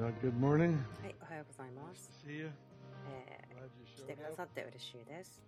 [0.00, 0.78] Uh, good morning.
[1.02, 2.10] はい、おはようございます。
[2.26, 2.50] See you.
[3.12, 5.42] えー、来てくだ.さって嬉しいです。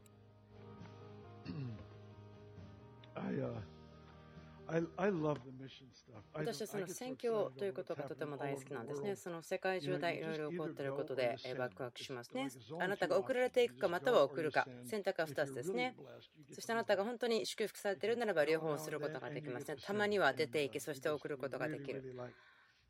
[3.15, 3.55] I, uh,
[4.69, 6.21] I, I love the mission stuff.
[6.35, 9.17] 私はその宣教ということがとても大好きなんですね。
[9.17, 12.51] その世界中でいろいろ起こっていることでえーワクワクしますね。
[12.79, 15.97] あなたが送られていくかまたは送るか、選択は2つですね。
[16.53, 19.77] そしてあなたが本当に祝福されているならば両方することができますね。
[19.83, 22.05] たまには出ていき、そして送ることができる。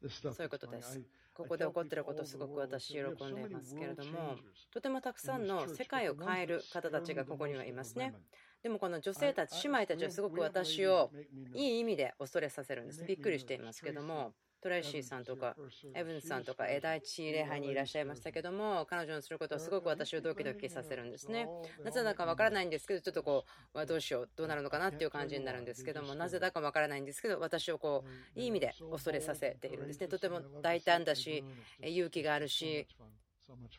[0.09, 1.01] そういうことです。
[1.35, 4.37] ここで起こっていること、すごく私、喜んでいますけれども、
[4.71, 8.15] とてもたくさんの世界を変える方たちがここにはいますね。
[8.63, 11.11] でもこの女性たち、姉妹たちはすごく私を
[11.55, 13.05] いい意味で恐れさせるんです。
[13.05, 15.57] びっくりしていますけども、トレイシーさんとか、
[15.95, 21.49] エブンさんとか、えー第一礼拝にいらっしゃいましたけども、彼女のすることはすごく私をドキドキさせるんですね。
[21.85, 23.45] なぜだかわからないんですけど、ちょっとこ
[23.75, 28.05] う、わどうしよう、どうなるのかなっていう感じになるんですけども、なぜだかわからないんですけど、私をこ
[28.37, 30.09] う、いい意味で恐れさせているんですね。
[30.09, 31.45] とても大胆だし、
[31.81, 32.87] えー勇気があるし、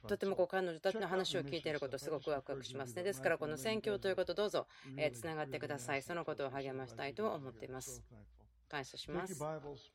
[0.07, 3.03] とてもこう彼女たちの話を聞いていることすごくワクワクしますね。
[3.03, 4.67] ですからこの宣教ということどうぞ
[5.13, 6.03] つながってください。
[6.03, 8.03] そのことを励ましたいと思っています。
[8.73, 9.39] 感謝します。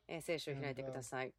[0.06, 1.34] えー聖書を開いてください。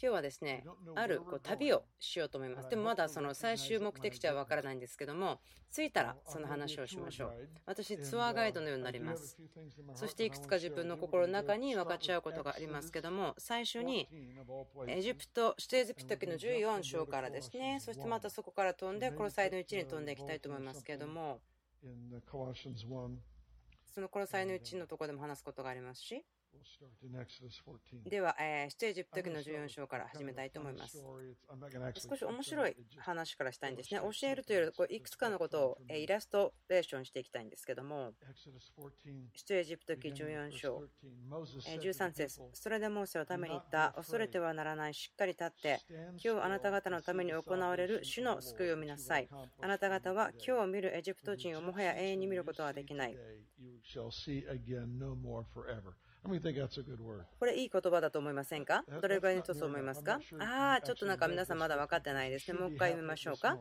[0.00, 0.64] 今日はですね、
[0.94, 2.70] あるこう旅をしようと思います。
[2.70, 7.48] でもまだその最終目的地はわからないんですけども、着いたらその話をしましょう。
[7.66, 9.36] 私、ツアーガイドのようになります。
[9.94, 14.08] そしていくつか自分の心の中に分かち合うことがありますけども、最初に
[14.86, 21.40] エジプト、出エジプト記の14章からですね、そしてまたそこから飛んで、コロサイの1に飛んでいきたいと思いますけれども、
[21.82, 23.16] In the Colossians 1,
[23.96, 26.22] そのコロサイの1のところでも話すことがありますし、
[26.56, 28.08] we'll start in Exodus 14.
[28.08, 30.98] では、えー出エジプト記の14章から始めたいと思います。
[32.08, 34.00] 少し面白い話からしたいんですね。
[34.00, 40.82] 教えるというより、こういくつかのことをえーイラストレーションしていきたいんですけども、Exodus 14, 出エジプト記14 verse 章、13.
[41.30, 45.80] Moses えー said to 13 the 節それでモーセはために言った、恐れてはならない、しっかり立って、
[46.22, 49.28] 今日あなた方のために行われる主の救いを見なさい。
[49.60, 53.16] あなた方は今日見るエジプト人をもはや永遠に見ることはできない。
[56.26, 58.84] これいい言葉だと思いませんか？
[59.00, 60.20] どれぐらいの人そう思いますか？
[60.40, 62.58] ああ、ちょっとなんか皆さんまだ分かってないですね。
[62.58, 63.58] もう一回読みましょうか？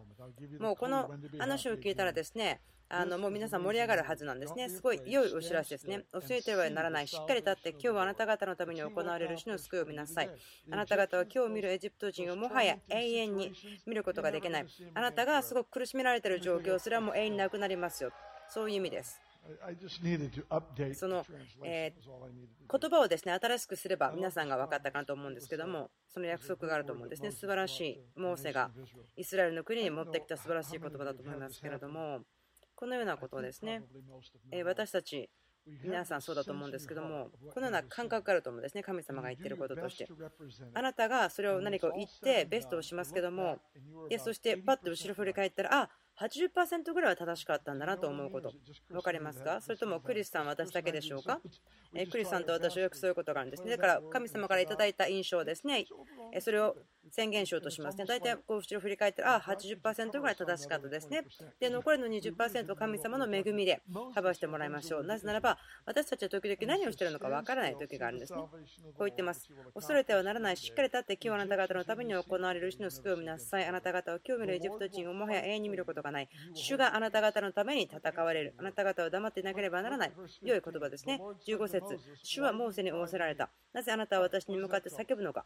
[0.60, 1.10] もうこの
[1.40, 4.70] 話を聞いたらですね、あのもう皆さん盛り上がるはずなんですね。
[4.70, 6.02] すごい良いお知らせですね。
[6.14, 7.08] 教えてはならない。
[7.08, 10.30] しっかり立って、今日はあなた方のために行われる主の救いを見なさい。
[10.72, 13.54] あなた方は今日見るエジプト人をもはや永遠に
[13.86, 14.66] 見ることができない。
[14.94, 18.12] あなたがすごく苦しめられている状況、それはもう永遠になくなりますよ。
[18.50, 19.20] そういう意味です。
[19.64, 21.26] I I just needed to update その
[21.64, 22.80] え is all I needed to do.
[22.80, 27.32] 言葉をですね新しくすれば皆さんが分かったかなと思うんですけどもその約束があると思うんですね。
[27.32, 28.72] 素晴らしいモーセが
[29.16, 32.22] イスラエルの国に持ってきた素晴らしい言葉だと思いますけれども
[32.76, 33.84] このようなことをですね。
[34.52, 35.30] えー私たち
[35.84, 38.84] 皆さんそうだと思うんですけどもこのような感覚があると思うんですね。
[38.84, 40.08] 神様が言っていることとして。
[40.76, 43.58] あなたがそれを何かを言ってベストをしますけども
[44.10, 45.90] でそしてパッと後ろ振り返ったらあ
[46.20, 48.54] 80%ぐらいは正しかったんだなと思うこと。
[48.90, 49.60] 分かりますか？
[49.62, 51.42] それともクリスさん私だけでしょうか？
[51.94, 53.72] えークリスさんと私はよくそういうことがあるんですね。
[53.72, 55.86] だから神様からいただいた印象ですね。
[56.34, 56.76] えーそれを
[57.12, 58.06] 宣言しようとしますね。
[58.06, 61.26] 大体こう後ろ振り返ったらあ80%ぐらい正しかったですね。
[61.60, 63.82] で残りの20%を神様の恵みで
[64.14, 65.04] カバーしてもらいましょう。
[65.04, 68.40] なぜならば私たちは時々何をしているのか分からない時があるんですね。
[68.40, 68.50] こ
[69.00, 69.50] う言ってます。
[69.74, 73.66] 恐れてはならないしっかり立って今日あなた方のために行われる主の救いを見なさい。
[73.66, 76.30] あなた方は今日見るエジプト人をもはや永遠に見ることがない。
[76.54, 78.54] 主があなた方のために戦われる。
[78.58, 80.12] あなた方は黙っていなければならない。
[80.42, 81.22] 良い言葉ですね。
[81.48, 82.00] 15節。
[82.24, 83.50] 主はモーセに仰せられた。
[83.74, 85.46] なぜあなたは私に向かって叫ぶのか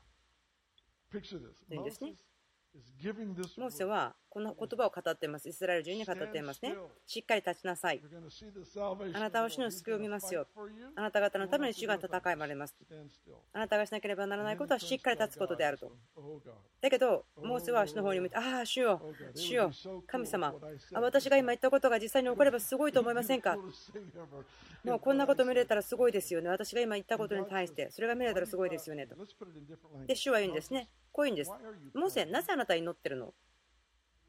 [1.13, 1.65] Picture this.
[1.71, 3.89] いいんですね Moses is giving this モーセ word.
[3.89, 6.76] は この言葉を語っていますイスラエル中に語っていますね
[7.08, 8.00] しっかり立ちなさい
[9.14, 10.46] あなたは主の救いを見ますよ.
[10.96, 12.76] あなた方のために主が戦いまれます.
[13.54, 16.40] あなたがしなければならないことはしっかり立つことであると Oh.
[16.82, 19.02] だけど、モーセは主の方に向いて、ああ、主よ、
[19.36, 19.72] 主よ、
[20.08, 20.54] 神様、
[20.94, 23.58] あ私が今言ったことが実際に起こればすごいと思いませんか？
[24.84, 26.50] もうこんなこと見れたらすごいですよね。
[26.50, 29.16] 私が今言ったことに対して、それが見れたらすごいですよねと。
[30.06, 30.88] で.主は言うんですね。
[31.12, 31.52] こういうんです。
[31.94, 33.34] モーセ、なぜあなたは祈ってるの？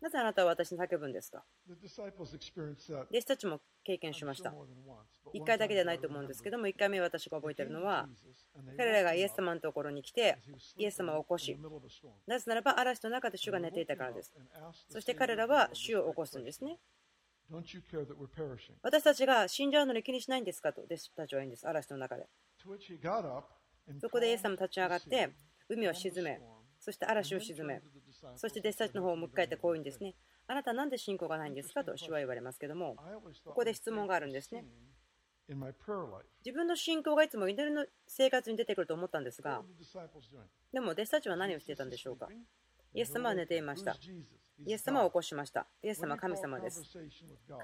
[0.01, 4.65] なぜあなたは私に叫ぶんですか？The disciples experienced that 弟子たちも経験しました more。
[4.65, 5.05] than once.
[5.27, 8.09] But 一 one 回だけじゃないと思うんですけども、一回目私が覚えてるのは、
[8.77, 10.39] 彼らがイエス様のところに来て、
[10.79, 11.59] イエス様を起こし.
[12.27, 14.33] なぜならば嵐の中で主が寝ていたからです。
[14.89, 16.79] そして彼らは主を起こすんですね。
[18.83, 20.73] 私たちが死んじゃうのに気にしないんですか？
[20.73, 22.27] と弟子たちは言うんです、嵐の中で。
[24.01, 25.31] そこでイエス様立ち上がって
[25.69, 26.41] 海を沈め、
[26.79, 27.83] そして嵐を沈め、
[28.37, 30.15] そして弟子たちの方を向き返ってこういうんですね。
[30.47, 31.85] あなたなんで信仰がないんですか？
[31.85, 34.65] と主は言われますけども、I always こ thought こで質問があるんですね。
[35.49, 39.63] 自分の信仰がいつも祈りの生活に出てくると思ったんですが、
[40.73, 42.29] でも弟子たちは何をしていたんでしょうか？
[42.95, 43.97] イエス様は寝ていました。
[44.65, 45.67] イエス様を起こしました。
[45.83, 46.83] イエス様は神様です。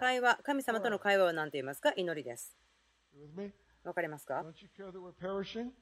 [0.00, 1.93] 会話、神様との会話は何て言いますか？
[1.97, 2.56] 祈りです。
[3.87, 4.44] わかりますか？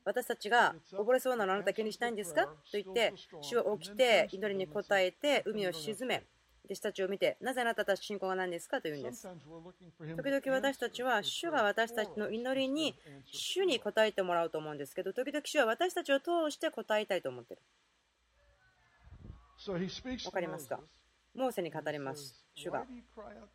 [0.04, 2.46] 私たちが溺れそうなのあなた気にしないんですか？
[2.46, 6.22] と言って、主は起きて祈りに応えて海を沈め、
[6.66, 8.82] 弟子たちを見て、なぜあなたたち信仰がないんですか？
[8.82, 9.26] と言うんです。
[9.26, 12.94] 時々私たちは、主が私たちの祈りに、
[13.32, 17.62] 主に答えてもらうと思うんですけど、時々主は私たちを通して答えたいと思っている。
[20.26, 20.78] わかりますか？
[21.34, 22.44] モーセに語ります。
[22.54, 22.86] 主が。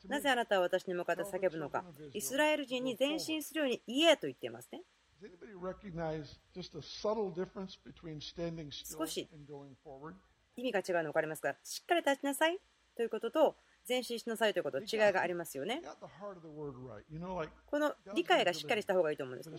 [0.07, 1.83] なぜあなたは私に向かって叫ぶのか。
[2.13, 4.81] イスラエル人に前進するように言えと言っていますね。
[8.97, 9.29] 少し
[10.55, 12.59] 意味が違うの分かりますかしっかり立ちなさい
[12.95, 13.55] ということと
[13.87, 15.81] 前進しなさいということ違いがありますよね。
[17.65, 19.57] この理解がしっかりした方がいいと思うんです、ね。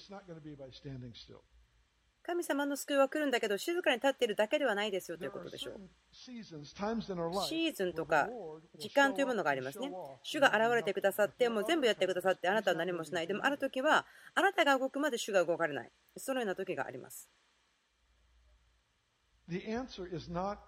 [2.23, 5.81] 神様の救いは来るんだけど静かに立っているだけではないですよということでしょう。
[6.13, 8.29] シーズンとか
[8.79, 9.91] 時間というものがありますね。
[10.23, 13.27] 主が現れてくださってもう全部やってくださってあなたは何もしない。
[13.27, 15.91] でもある時はあなたが動くまで主が動かれない。
[16.17, 17.29] そのような時があります。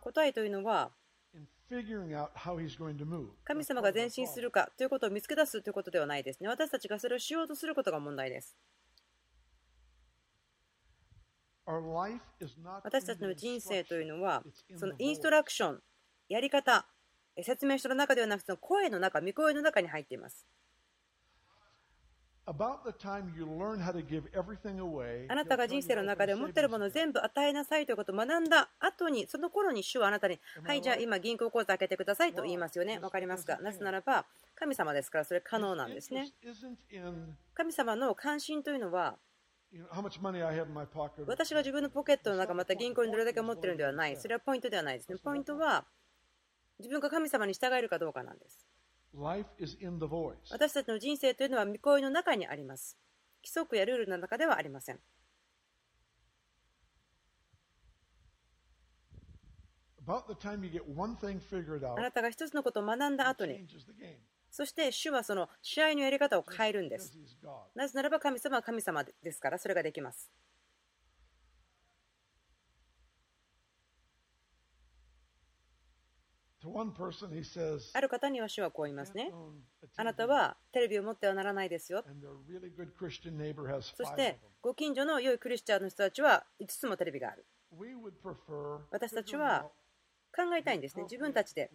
[0.01, 0.91] 答えというのは
[3.45, 6.49] 神様が前進するかということを見つけ出すということではないですね。
[6.49, 8.57] 私たちがそれをしようとすることが問題です。
[12.83, 14.43] 私たちの人生というのは、
[14.77, 15.83] そのインストラクション、
[16.29, 16.87] やり方、
[17.43, 20.47] 説明書の中ではなくて、声の中、見声の中に入っています。
[22.45, 22.53] あ
[25.35, 32.99] なたが人生の中で持っているものを全部与えなさいということを学んだ後に、その頃に主はあなたに、はい、じゃあ今銀行口座開けてくださいと言いますよね。
[32.99, 33.59] わかりますか？
[33.63, 34.27] なぜならば、
[34.57, 36.33] 神様ですからそれ可能なんですね。
[37.55, 39.17] 神様の関心というのは、
[41.27, 44.17] 私が自分のポケットの中、また銀行にどれだけ持ってるんではない。
[44.17, 45.17] それはポイントではないですね。
[45.19, 45.87] ポイントは、
[46.79, 48.67] 自分が神様に従えるかどうかなんです。
[50.51, 52.99] 私たちの人生というのは御声の中にあります。
[53.43, 55.01] 規則やルールの中ではありません。
[61.97, 63.67] あなたが一つのことを学んだ後に、
[64.53, 67.19] そして主はその試合のやり方を変えるんです。
[67.75, 70.31] なぜならば神様は神様ですからそれができます。
[77.95, 79.33] ある方には主はこう言いますね。
[79.97, 82.05] あなたはテレビを持ってはならないですよ。
[83.97, 87.45] そしてご近所の良いクリスチャンの人たちは5つもテレビがある。
[88.91, 89.63] 私たちは
[90.37, 91.03] 考えたいんですね。
[91.05, 91.71] 自分たちで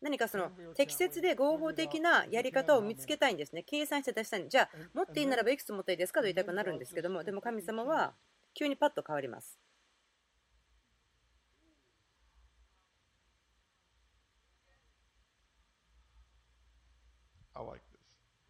[0.00, 3.62] 何かその適切で合法的なやり方を見つけたいんですね。
[3.64, 8.14] 計算して出したいんじゃあ、持っていいならばいくつ持っていいですかと言いたくなるんですけども、でも神様は
[8.54, 9.58] 急にパッと変わります。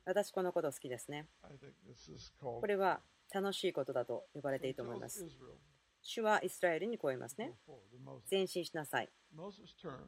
[0.05, 1.29] 私、このこと好きですね。
[2.61, 3.01] これは
[3.33, 5.27] 楽しいことだと呼ばれていいと思います。
[6.03, 7.53] 主はイスラエルにこう言いますね。
[8.31, 9.09] 前進しなさい。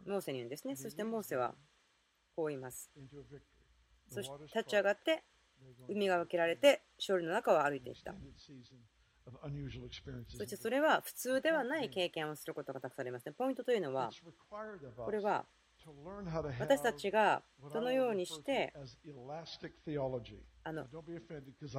[0.06, 0.76] モーセに言うんですね。
[0.76, 1.54] そしてモーセは
[2.34, 2.90] こう言います。
[4.08, 5.22] そして立ち上がって
[5.88, 8.14] 海が分けられて勝利の中を歩いていった。
[10.28, 13.32] そしてそれは普通ではない経験をすることがたくさんありますね。
[13.32, 14.10] ポイントというのは、
[14.96, 15.46] これは
[16.58, 18.72] 私たちがどのようにして
[20.62, 20.84] あの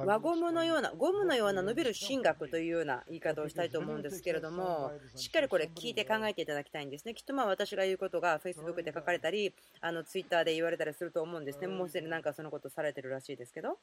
[0.04, 7.14] 輪ゴムのようなゴムのような伸びる神学というような言い方をしたいと思うんですけれどもしっかりこれ聞いて考えていただきたいんですね。
[7.14, 11.68] きっとまあ私が言うことが Facebook で書かれたりあの Twitter で言われたりすると思うんですね。
[11.68, 13.78] もうすでになんかそのことされてるらしいですけど。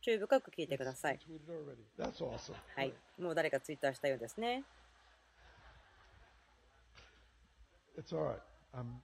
[0.00, 1.20] 注意深く聞いてください。
[2.74, 2.92] はい。
[3.20, 4.64] もう誰かツイッターしたようですね。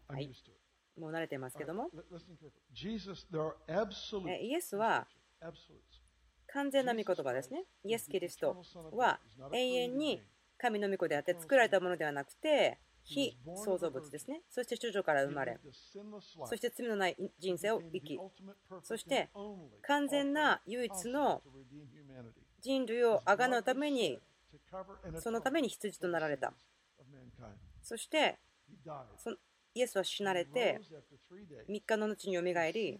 [0.09, 0.31] はい、
[0.99, 1.91] もう慣れてますけども、
[4.41, 5.07] イエスは
[6.49, 7.65] 完全な御言葉ですね。
[7.85, 8.57] イエス・キリスト
[8.93, 9.21] は
[9.53, 10.23] 永遠に
[10.59, 14.43] 神の御子であって作られたものではなくて、非創造物ですね。
[14.51, 15.59] そして主女から生まれ、
[16.47, 18.19] そして罪のない人生を生き、
[18.83, 19.31] そして
[19.83, 21.43] 完全な唯一の
[22.61, 24.19] 人類をあがなうために、
[25.21, 26.53] そのために羊となられた。
[27.83, 28.39] そして
[29.17, 29.31] そ
[29.75, 30.81] イエスは死なれて
[31.69, 32.99] 3日の後によみがえり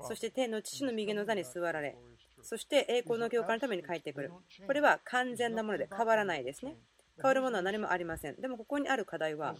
[0.00, 1.96] そして天の父の右の座に座られ
[2.42, 4.32] そして栄光の教会のために帰ってくる。
[4.66, 6.76] これは完全なもので変わらないですね。
[7.20, 8.40] 変わるものは何もありません。
[8.40, 9.56] でもここにある課題は、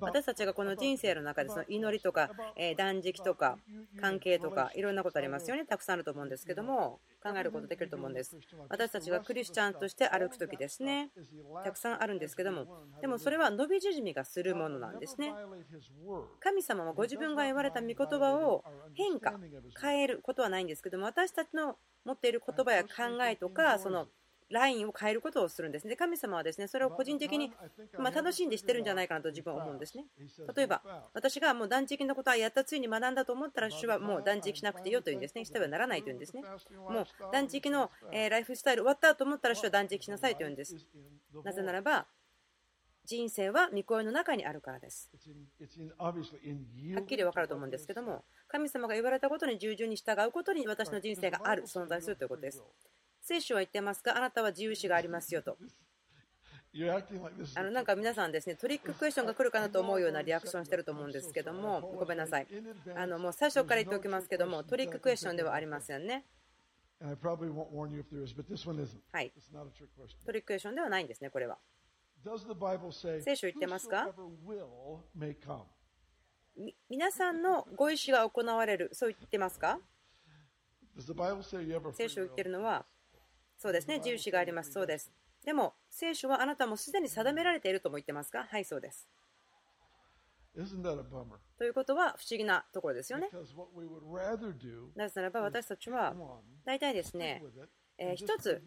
[0.00, 2.30] 私たちがこの人生の中でその祈りとか
[2.76, 3.58] 断食とか
[4.00, 5.64] 関係とかいろんなことありますよね。
[5.64, 8.36] たくさんあると思うんですけども、考えることできると思うんです。
[8.68, 11.10] 私たちがクリスチャンとして歩く時ですね。
[11.64, 12.66] たくさんあるんですけども、
[13.00, 15.34] でもそれは伸び縮みがするものなんですね。
[16.40, 19.38] 神様はご自分が言われた御言葉を変化、
[19.80, 22.88] 変えることはないんですけども、私たちの持っている言葉や考
[23.24, 24.08] えとか、その
[24.54, 25.96] ラインを変えることをするんですね。
[25.96, 27.52] 神様はですねそれを個人的に、
[27.98, 30.04] ま楽しんでしてるんじゃないかなと自分は思うんですね。
[30.54, 30.80] 例えば、
[31.12, 35.44] 私がもう断食のことはやったついに学んだと思ったら、主はもう断食しなくていいよというんですね。
[35.44, 36.42] してはならないというんですね。
[36.88, 40.76] もう断食のライフスタイル終わったと思ったら、主は断食しなさいというんです。
[41.42, 42.06] なぜならば、
[43.04, 45.10] 人生は御声の中にあるからです。
[46.94, 52.62] はっきり分かると思うんですけども、神様が言われたことに従順に従うことに私の人生がある、存在するということです。
[53.24, 55.56] 聖書は言ってますが、あなたは自由視がありますよと。
[57.54, 62.48] あのなんか皆さんですねトリッククエスチョンが来るかなと思うようなリアクションしてると思うんですけどもごめんなさい。
[62.96, 66.24] あのもう最初から言っておきますけどもトリッククエスチョンではありませんね。
[67.00, 67.22] はいト
[70.32, 71.58] リッククエスチョンではないんですねこれは。
[73.20, 74.08] 聖書言ってますか？
[76.88, 78.90] 皆さんのご意思が行われる。
[78.92, 79.78] そう言ってますか？
[81.92, 82.84] 聖書言ってるのは
[83.64, 84.72] そうですね、自由視があります。
[84.72, 85.10] そうです。
[85.42, 88.44] でも、聖書はあなたもすでに定められているとも言ってますか？
[88.44, 89.08] はい、そうです。
[91.56, 93.30] ということは不思議なところですよね。
[94.94, 96.14] なぜならば私たちは
[96.66, 97.42] 大体ですね、
[97.96, 98.62] えー、一つ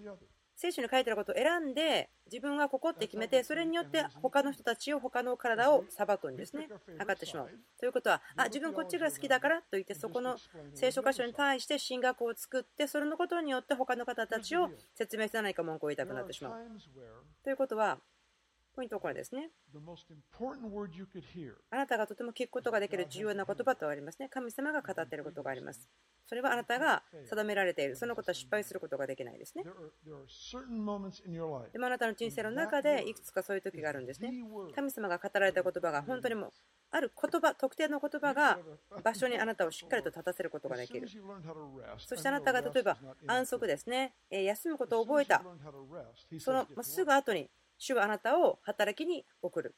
[0.58, 6.68] 聖書に書いてあることを選んで自分はここって決めてそれによって他の人たちを他の体を裁くんですね。
[6.98, 7.50] 測ってしまう。
[7.80, 10.36] ということはあ自分こっちが好きだからと言ってそこの
[10.74, 16.54] 聖書箇所に対して進学を作ってそれのことによって他の方たちを説明してないか文句を言いたくなってしまう。
[17.44, 18.00] ということは
[18.77, 19.50] ポイントはこれですね。
[21.72, 24.29] あなたがとても聞くことができる重要な言葉とありますね。
[24.29, 25.89] 神様が語っていることがあります。
[26.27, 27.96] それはあなたが定められている。
[27.96, 29.63] そのことは失敗することができないですね。
[31.74, 34.31] でもあなたの人生の中でいくつかそういう時があるんですね。
[34.75, 36.53] 神様が語られた言葉が本当にも
[36.91, 38.60] ある言葉、特定の言葉が
[39.03, 41.07] 場所にあなたをしっかりと立たせることができる。
[41.98, 45.41] そしてあなたが例えば安息ですね、休むことを覚えた。
[46.38, 49.75] そのすぐ後に主はあなたを働きに送る。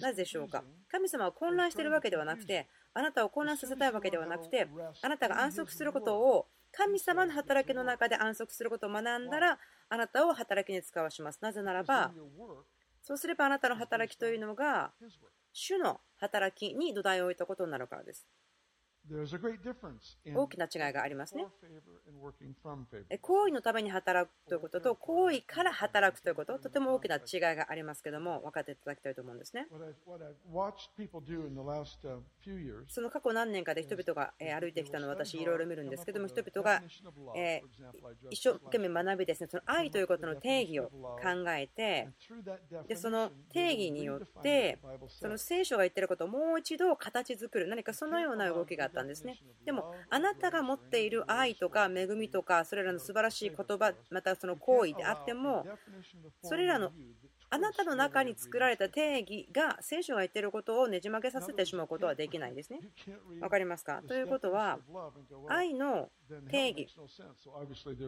[0.00, 0.64] なぜでしょうか？
[0.90, 4.66] 神様は混乱しているわけではなくて、あなたを混乱させたいわけではなくて、
[5.02, 9.58] あなたが安息することを神様の働きの中で安息することを学んだら、
[9.90, 11.38] あなたを働きに使わします。
[11.42, 12.12] なぜならば、
[13.02, 14.92] そうすればあなたの働きというのが、
[15.52, 18.26] 主の働きに土台を置いたことになるからです。
[20.34, 21.46] 大きな違いがありますね。
[23.20, 29.66] 行為のために働くということと、行為から働くということ、とても大きな違いがありますけども、分かっていただきたいと思うんですね。
[32.88, 36.82] その過去何年かで人々が歩いてきたのを私、いろいろ見るんですけども、人々が
[38.30, 42.08] 一生懸命学びですね、その愛ということの定義を考えて、
[42.86, 49.38] でその定義によって、その聖書が言っていることをもう一度形作る、何かそのような動きがあったんですね。
[49.64, 55.64] でも、あなたが持っている愛とか恵みとか、それらの素晴らしい言葉、またその行為であっても、
[56.42, 56.90] それらの
[57.50, 62.80] あなたの中に作られた定義が聖書が言っていることをねじ曲げさせてしまうことはできないんですね。
[63.40, 64.02] わかりますか？
[64.06, 64.78] ということは、
[65.48, 66.10] 愛の
[66.50, 66.88] 定義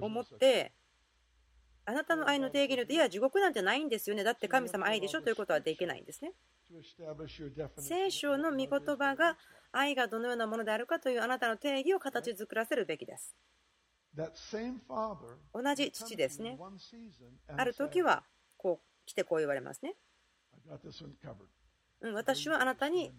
[0.00, 0.73] を持って、
[1.87, 4.25] あなたの愛の定義によって、いや、地獄なんてないんですよね。
[4.25, 5.23] だって神様愛でしょ？
[5.23, 6.32] ということはできないんですね。
[7.78, 9.37] 聖書の御言葉が
[9.72, 13.36] 愛がどのようなものであるかというあなたの定義を形作らせるべきです。
[15.54, 16.58] 同じ父ですね。
[17.56, 18.24] ある時は
[18.56, 19.94] こう来てこう言われますね。
[22.02, 23.12] うん、私はあなたに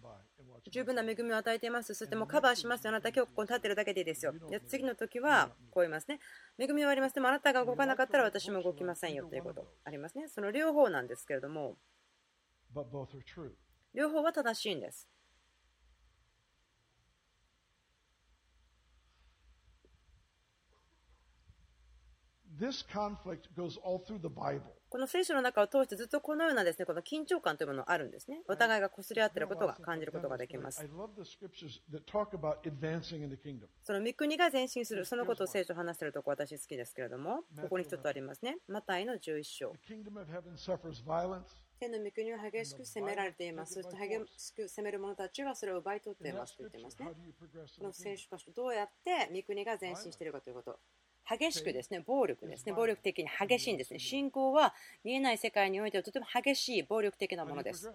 [0.71, 1.93] 十分な恵みを与えています。
[1.93, 4.33] そしてもうカバーしますあなた今日ここに立ってるだけでいいですよ。
[4.49, 6.19] で次の時はこう言いますね。
[6.59, 7.15] 恵みはあります。
[7.15, 10.27] でもあなたが動かなかったら私も動きませんよということありますね。
[10.27, 11.77] その両方なんですけれども、
[13.93, 15.07] 両方は正しいんです。
[24.89, 28.41] この聖書の中を通してずっとこのようなですねこの緊張感というものがあるんですね。
[28.47, 30.85] お互いがこすり合っていることが感じることができます。
[33.81, 38.57] その御国が前進する、そのことを聖書を話しているところ私好きですけれども、ここに一つありますね。
[38.67, 39.73] マタイの11章。
[41.79, 43.73] 天の御国は激しく責められています。
[43.73, 47.07] そして激しく責める者たちはそれを奪い取っていますと言っていますね。
[47.79, 50.77] この聖書箇所、どうやって御国が前進しているかということ。
[51.29, 53.99] 激しくですね、暴力ですね、暴力的に激しいんですね。
[53.99, 54.73] 信仰は
[55.03, 57.85] 見えない世界においてはとても激しい暴力的なものです。
[57.85, 57.93] ど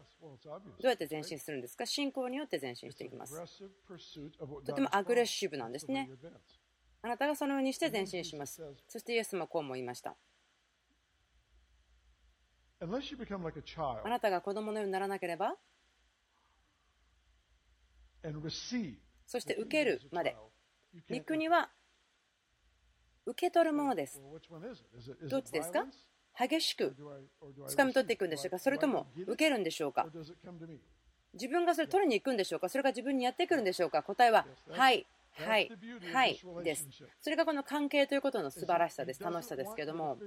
[0.85, 1.85] うやって前進するんですか？
[1.85, 3.41] 信仰によって前進していきます。
[4.65, 6.09] とてもアグレッシブなんですね。
[7.03, 8.63] あなたがそのようにして前進します。
[8.89, 10.17] そしてイエスもこうも言いました。
[12.81, 12.87] あ
[14.09, 15.57] なたが子供のようにならなければ、
[19.27, 20.37] そして受けるまで、
[21.11, 21.71] 御国は
[23.27, 24.23] 受け取るものです。
[25.29, 25.85] どっちですか？
[26.39, 26.95] 激しく
[27.69, 28.59] 掴み取っていくんでしょうか？
[28.59, 30.07] それとも受けるんでしょうか？
[31.35, 32.69] 自分がそれ取りに行くんでしょうか？
[32.69, 34.03] それが自分にやってくるんでしょうか？
[34.03, 35.71] 答えは、はい、はい、
[36.13, 36.89] はいです。
[37.21, 40.19] それがこの関係ということの素晴らしさです、楽しさですけれども、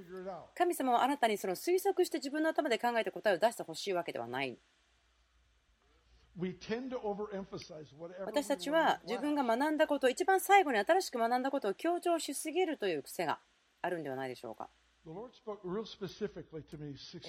[0.56, 4.58] 神様はあなたにその推測して自分の頭で考えて答えを出してほしいわけではない
[8.26, 13.40] 私たちは自分が学んだこと、一番最後に新しく学んだことを強調しすぎるという癖が
[13.82, 14.70] あるんではないでしょうか。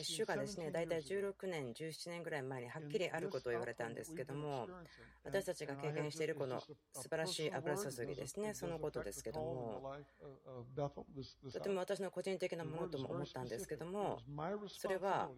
[0.04, 4.68] 主がですね、大体16年、17年ぐらい前にはっきりあることを言われたんですけども、
[5.24, 9.96] 私たちが経験しているこの素晴らしい油注ぎですね、そのことですけども、
[11.54, 14.20] とても私の個人的なものとも思ったんですけども、
[14.68, 15.32] それは、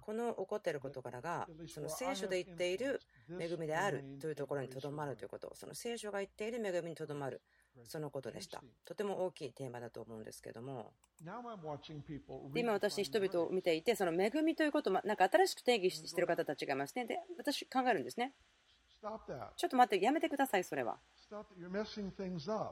[0.00, 3.00] この起こっている事柄が、その聖書で言っている
[3.38, 7.40] 恵みであるというところにとどまるということ、その聖書が言っている恵みにとどまる。
[7.84, 8.62] そのことでした。
[8.84, 10.92] とても大きいテーマだと思うんですけども、
[12.54, 17.06] 今私、人々を見ていて、その恵みということをなんか新しく定義している方たちがいますね。
[17.06, 18.34] で、私考えるんですね。
[19.56, 20.98] ちょっと待って、やめてください、それは。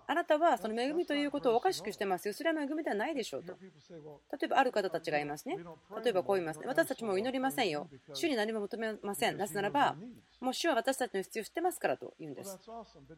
[0.07, 2.35] あなたはその恵みということをおかしくしてますよ。
[2.35, 3.55] それは恵みではないでしょうと。
[3.61, 5.59] 例えば、ある方たちがいますね。
[6.03, 6.67] 例えば、こう言いますね。
[6.67, 7.89] 私たちも祈りませんよ。
[8.13, 9.37] 主に何も求めません。
[9.37, 9.97] なぜならば、
[10.41, 12.59] もう主は私たちの必要を知ってますからと言うんです。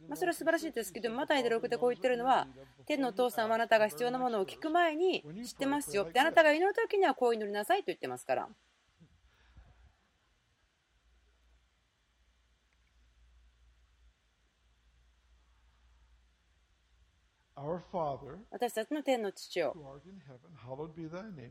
[0.09, 2.47] まあ、それは素晴らしいですけど、マタイで6でこう言ってるのは、
[2.87, 6.11] 天のお父さんはあなたが必要なものを聞く前に知ってますよ。
[6.11, 8.49] で、あなたが祈るときにはこう祈りなさいと言ってますから。
[18.51, 19.75] 私たちの天の父よ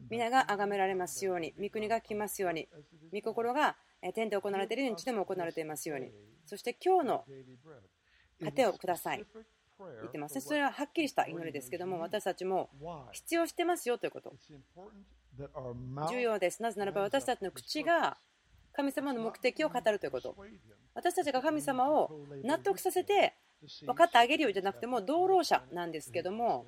[0.10, 2.68] 皆が崇められますように、御国が来ますように、
[3.14, 3.76] 御心が
[4.14, 6.12] 天で行われているように地でも行われていますように、
[6.46, 7.26] そして今日の
[8.44, 9.26] 糧をください。
[9.78, 10.42] 言ってますね。
[10.42, 12.70] それははっきりした祈りですけども、私たちも
[13.12, 14.34] 必要してますよということ。
[16.10, 16.62] 重要です。
[16.62, 18.18] なぜならば私たちの口が
[18.72, 20.36] 神様の目的を語るということ。
[20.94, 22.10] 私たちが神様を
[22.44, 23.36] 納得させて
[23.86, 26.66] 分かってあげるよじゃなくても道路者なんですけども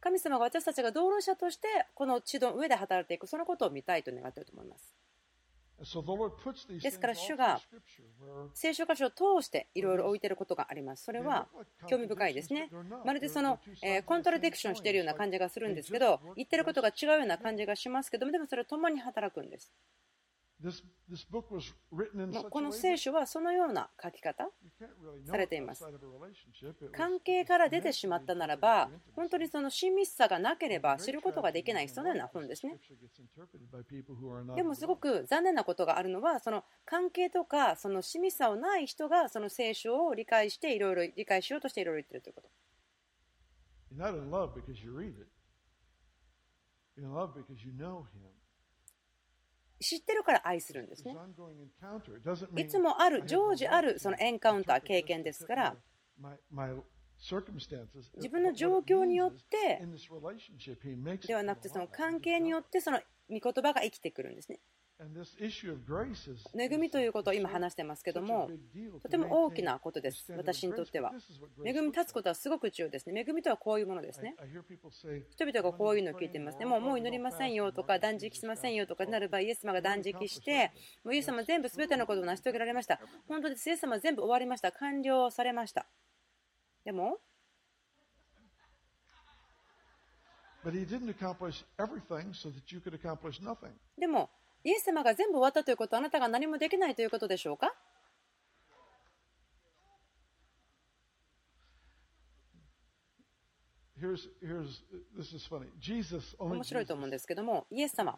[0.00, 4.94] 神様が私たちが道路者としてこの地の上で働いていくそのことを見たいと願っていると思います。
[6.80, 7.60] ですから主が
[8.54, 11.04] 聖書箇所を通していろいろ置いていることがあります。
[11.04, 11.48] それは
[11.88, 12.70] 興味深いですね。
[13.04, 13.58] まるでその
[14.06, 19.72] コントラディクションしているような感じがするんですけど言ってることが違うような感じがしますけどもでもそれは共に働くんです。
[22.50, 24.48] この聖書はそのような書き方
[25.26, 25.84] されています。
[26.92, 32.78] 関係から出てしまったならば、本当にその親密さがなければ知ることができないそのような本ですね。
[34.54, 42.48] でもすごく残念なことがあるのは、その関係とかその親密さをない人がその聖書を理解していろいろ理解しようとしていろいろ言っているということ。
[43.94, 45.26] You're not in love because you read it.
[46.96, 48.41] You're in love because you know Him.
[49.82, 51.14] 知ってるから愛するんですね。
[52.56, 55.76] いつもある、常時あるそのエンカウンター経験ですから、
[58.16, 59.78] 自分の状況によって
[61.28, 64.60] ではなくてその関係によってその御言葉が生きてくるんですね。
[66.54, 68.50] 恵みということを今話してますけども、
[69.02, 71.12] とても大きなことです、私にとっては。
[71.64, 73.24] 恵み立つことはすごく重要ですね。
[73.26, 74.36] 恵みとはこういうものですね。
[75.30, 76.66] 人々がこういうのを聞いていますね。
[76.66, 80.72] もうもう祈りませんよとか、断食しませんよとかなれば、イエス様が断食して、
[81.04, 83.00] もうイエス様全部全てのことを成し遂げられました。
[83.28, 84.72] 本当です、イエス様全部終わりました。
[84.72, 85.86] 完了されました。
[86.84, 87.18] でも、
[93.98, 94.30] でも、
[94.64, 97.74] イエス様が全部終わったということはあなたが何もできないということでしょうか？
[106.38, 108.16] 面白いと思うんですけども、イエス様、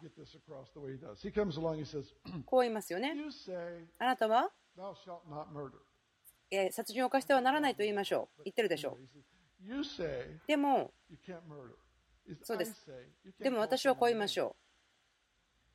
[2.45, 3.13] こう言いますよね。
[3.99, 4.49] あなたは？
[6.71, 8.43] 殺人を犯してはならないと言いましょう。
[8.45, 9.67] 言ってるでしょう。
[10.47, 10.91] でも、
[12.43, 12.85] そうです。
[13.43, 14.64] でも私はこう言いましょう。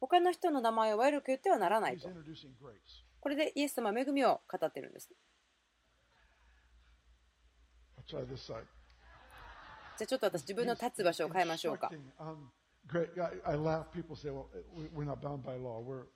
[0.00, 2.08] 他の人の名前を悪く言ってはならないと。
[3.20, 5.10] これでイエス様は恵みを語っているんです。
[8.08, 11.92] じゃあちょっと私自分の立つ場所を変えましょうか。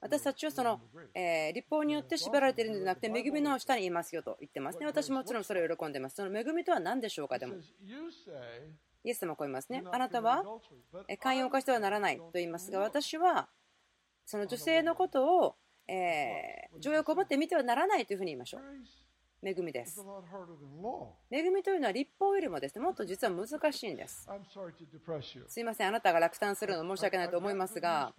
[0.00, 0.80] 私たちはその、
[1.14, 4.86] えー、立法によって縛られているのではなくて恵みの下にいますよと言ってますね。
[4.86, 6.16] 私もちろんそれを喜んでいます。
[6.16, 7.38] その恵みとは何でしょうか？
[7.38, 7.54] でも。
[9.04, 9.84] イエス様はこう言いますね。
[9.92, 10.42] あなたは
[11.20, 13.48] 寛容化してはならないと言いますが、私は
[14.26, 15.56] その女性のことを、
[15.88, 18.62] えー、情欲を持って見てはならないというふうに言いましょう。
[19.44, 20.04] 恵みです。
[21.30, 24.28] 恵みというのは立法よりもですね、もっと実は難しいんです。
[25.48, 28.14] すいません、あなたが落胆するの申し訳ないと思いますが、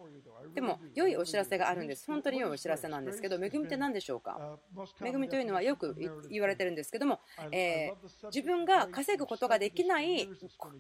[0.53, 2.05] でも、良いお知らせがあるんです。
[2.05, 4.59] 本当に良いお知らせなんですけど、恵みって何でしょうか？
[5.03, 5.95] 恵みというのはよく
[6.29, 7.19] 言われてるんですけども、
[7.51, 10.29] えー、自分が稼ぐことができない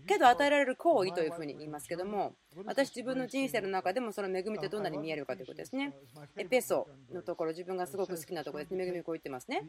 [0.05, 5.95] けど与えられる行為というふうに言いますけども、私自分の人生の中でもその恵みってどんなに見えるかということですね。
[6.37, 8.75] エペソのところ、自分がすごく好きなところです。
[8.75, 9.63] 恵みこう言ってますね。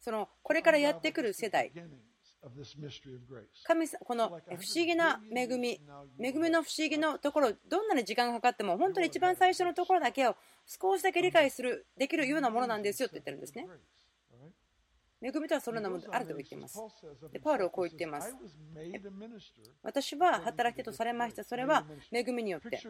[0.00, 1.70] そのこれからやってくる世代
[3.64, 5.80] 神この不思議な恵み、
[6.18, 10.34] 恵みの不思議のところ、どんなに時間がかかっても、本当に一番最初のところだけを
[10.66, 13.68] 少しだけ理解するできるようなものなんですよって言ってるんですね。
[15.22, 16.80] 恵みとはその名もあると言っています。
[17.32, 18.34] でパウロはこう言っています。
[19.82, 21.44] 私は働き手とされました。
[21.44, 22.80] それは恵みによって。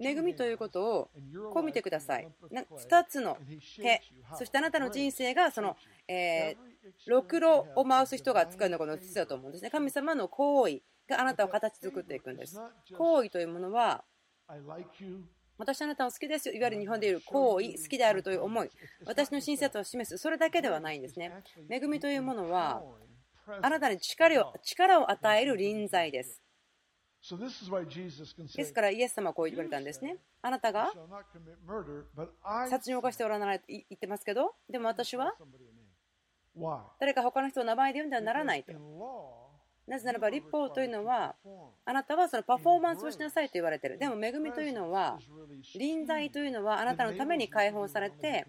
[0.00, 1.10] 恵みということを
[1.52, 2.28] こう見てください。
[2.50, 3.36] 2つの
[3.76, 4.02] 手、
[4.38, 5.76] そしてあなたの人生がその、
[6.08, 9.70] えー、ろくろを回す人が使うのがこのだと思うんですね。
[9.70, 12.58] 神様の行為があなたを形作っていくんです。
[12.96, 14.04] 行為というものは
[15.58, 16.54] 私あなたを好きですよ。
[16.54, 18.70] いわゆる日本でいう好意、好きであるという思い。
[19.06, 20.18] 私の親切を示す。
[20.18, 21.32] それだけではないんですね。
[21.70, 22.82] 恵みというものは、
[23.62, 26.42] あなたに力を力を与える臨在です。
[28.56, 30.18] ですから、イエス様はこう言われたんですね。
[30.42, 30.92] あなたが
[32.68, 35.34] 殺人を犯しておらないと言ってますけど、でも私は
[37.00, 38.72] 誰か他の人を名前で呼んではならないと。
[39.86, 41.34] なぜならば立法というのは
[41.84, 45.18] あなたはそのパフォーマンスをしなさいと言われているでも恵みというのは
[45.74, 48.46] 臨在というのはあなたのために解放されて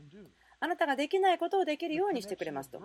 [0.59, 2.81] あなたができないことをできるようにしてくれますと。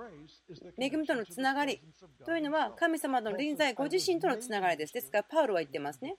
[0.79, 1.81] 恵みとのつながり
[2.27, 4.93] というのは神様の臨在ご自身とのつながりです。
[4.93, 6.17] ですからパウロは言ってますね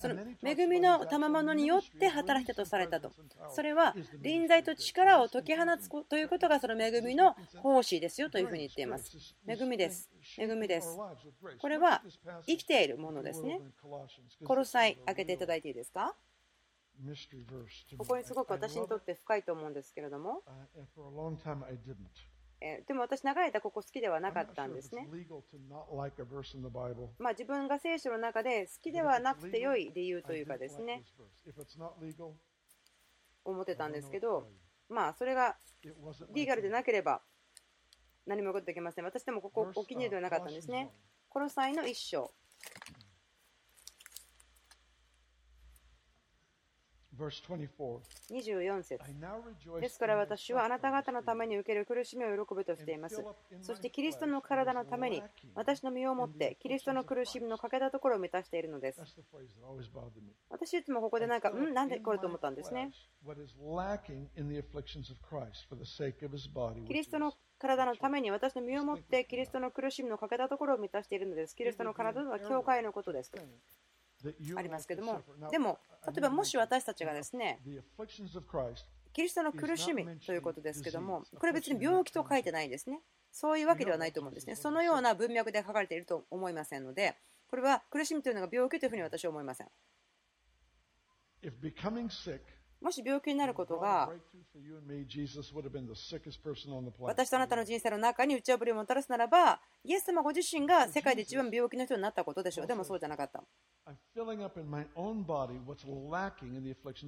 [0.00, 3.12] その恵みの賜物によって働き手とされたと。
[3.54, 9.14] それは臨在と力を解き放つということがその恵みの奉仕ですよというふうに言っています。
[9.46, 10.10] 恵みです。
[10.38, 10.98] 恵みです。
[11.58, 12.02] これは
[12.46, 13.60] 生きているものですね。
[14.42, 16.16] コロサイ開けていただいていいですか？
[17.98, 20.42] ここにすごく私にとって深いと思うんですけれども。
[22.60, 25.06] えでも私、長い間ここ好きではなかったんですね。
[27.18, 31.02] まあ、自分が聖書の中で好きではなくて良い理由というかですね、
[33.44, 34.46] 思ってたんですけど、
[34.88, 35.56] まあ、それが
[36.34, 37.22] リーガルでなければ
[38.26, 39.04] 何も起こってきません。
[39.04, 40.90] 私でもここお気に入りではなかったんですね。
[41.28, 42.30] この際の一章。
[48.30, 48.98] 24節
[49.80, 53.24] ですから私はあなた方のために受ける苦しみを喜ぶとしています。
[53.60, 55.22] そしてキリストの体のために
[55.54, 59.00] 私の身をもってキリストの苦しみの欠けたところを満たしているのです。
[60.48, 62.90] 私いつもここでなんか、うん、なんでこれと思ったんですね。
[66.86, 71.54] キリストの体のために私の身をもってキリストの苦しみの欠けたところを満たしているのです。
[71.54, 73.32] キリストの体は教会のことです。
[74.56, 77.60] ありますけども、でも、例えばもし私たちがですね、
[79.12, 83.00] キリストの苦しみということですけども、これ別に病気と書いてないんですね。
[83.32, 84.56] そういうわけではないと思うんですね。
[84.56, 87.16] そのような文脈で書かれていると思いませんので、
[87.48, 89.68] これは苦しみというのが病気というふうに私は思いません。
[92.80, 94.10] もし病気になることが
[97.08, 102.66] 私とあなたの人生の中に打ち破りをもたらすならばイエス様ご自身が世界で一番病気の人になったことでしょう。
[102.66, 103.42] でもそうじゃなかった。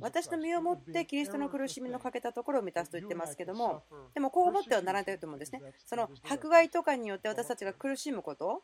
[0.01, 8.63] 私の身をもってキリストの苦しみのかけたところを満たすと言ってますけどもでもこう思ってはならないと思うんですねその迫害とかによって私たちが苦しむこと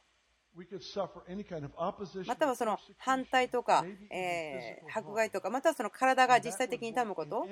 [2.26, 7.46] またはその反対とか、えー、迫害とか、またはその体が実際的に痛むこと、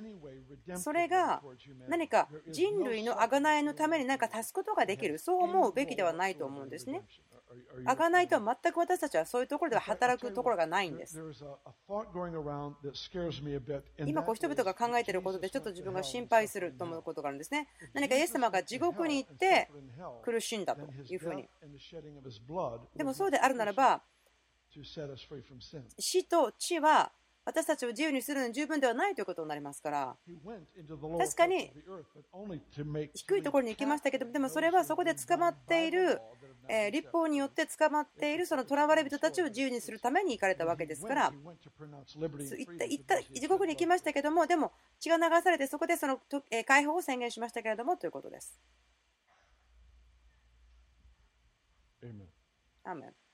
[0.77, 1.43] それが
[1.89, 7.03] 何か人類の贖いのために何か足すことができる、そう思うべきではないと思うんですね。
[7.85, 11.21] 贖いとは全く私たちはそういうところでは働くところがないんです。
[14.07, 17.69] 今、こう人々が考えていることでちょっと自分が心配すると思うことがあるんですね。
[17.93, 19.71] 何かイエス様が地獄に行って
[20.23, 21.49] 苦しんだというふうに。
[22.97, 24.03] でもそうであるならば、
[25.99, 27.13] 死と地は
[27.47, 30.17] 私たちを自由にするのに十分ではないということになりますから。
[31.19, 31.73] 確かに
[33.15, 36.21] 低いところに行きましたけどでもそれはそこで捕まっている
[36.69, 41.33] え立法によって捕まっているその囚われ人たちを自由にするために行かれたわけですから。
[41.33, 46.21] 行った行った地獄に行きましたけどもでも血が流されてそこでその
[46.67, 48.61] 解放を宣言しましたけれどもということです。
[52.83, 53.26] アーメン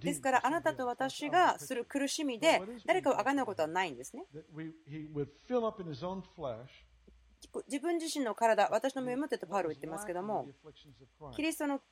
[0.00, 4.24] ですからあなたと私がする苦しみで誰かをあがなうことはないんですね。
[7.66, 10.48] 自分自身の体、私の身を持ってとパウロは言ってますけども、
[11.36, 11.82] キリストの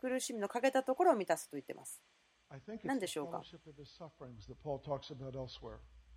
[0.00, 2.00] 苦しみの欠けたところを満たすと言ってます。
[2.84, 3.42] 何でしょうか？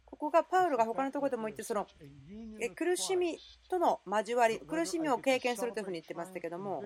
[0.05, 1.87] ここがパウロが他のところでも言ってその
[2.75, 6.83] 苦しみとの交わり苦しみを経験するというふうに言ってましたけども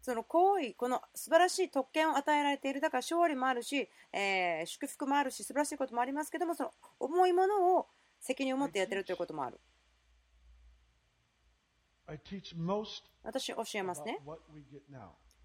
[0.00, 7.88] その行為、この素晴らしい特権を与えられている、だから勝利もあるし、えー、祝福もあるし、素晴らしいこともありますけども、その重いものを
[8.20, 9.60] 責任を持ってやっているということもある。
[13.22, 14.18] 私教えますね。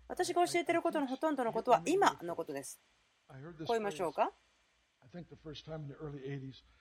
[0.07, 2.79] 私が教えていることのほとんどのことは今のことです。
[3.65, 4.31] こう言いましょうか？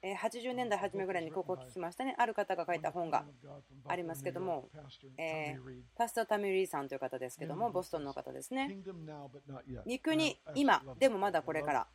[0.03, 2.15] 80年代初めぐらいにここを聞きましたね。
[2.19, 3.25] ある方が書いた本が
[3.87, 4.69] ありますけども、
[5.19, 5.59] えー、
[5.97, 8.79] パスタ・タミリーさんという方ですけども、ボストンの方ですね。
[9.85, 11.87] 三国、今、でもまだこれから。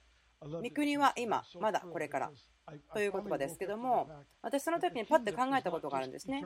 [0.42, 2.32] 三国は今、まだこれから。
[2.94, 4.10] という言葉ですけども、
[4.42, 6.46] 私その時にパッて考えたことがあるんですね。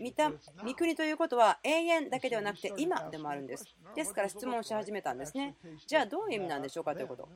[0.00, 3.64] 見た三国ということは永遠だけではなくて今でもあるんです。
[3.94, 5.56] ですから質問し始めたんですね。
[5.86, 7.28] じゃあどういう意味なんでしょうかということ。